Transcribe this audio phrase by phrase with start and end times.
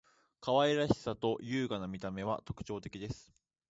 [0.39, 3.31] 可愛らしさと優雅な見た目は特徴的です．